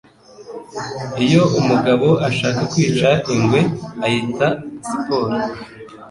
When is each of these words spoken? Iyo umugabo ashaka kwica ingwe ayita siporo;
Iyo 1.25 1.41
umugabo 1.59 2.07
ashaka 2.27 2.61
kwica 2.71 3.09
ingwe 3.35 3.61
ayita 4.05 4.47
siporo; 4.87 5.35